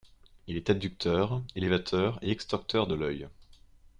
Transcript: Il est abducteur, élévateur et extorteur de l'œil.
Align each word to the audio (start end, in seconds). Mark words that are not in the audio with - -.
Il 0.47 0.57
est 0.57 0.71
abducteur, 0.71 1.43
élévateur 1.55 2.17
et 2.23 2.31
extorteur 2.31 2.87
de 2.87 2.95
l'œil. 2.95 3.29